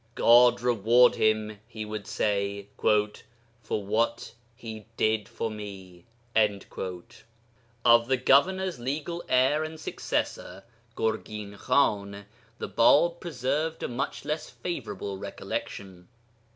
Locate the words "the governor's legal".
8.07-9.23